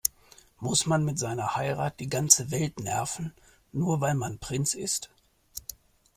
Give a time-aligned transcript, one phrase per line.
[0.59, 3.33] Muss man mit seiner Heirat die ganze Welt nerven,
[3.71, 5.11] nur weil man Prinz ist?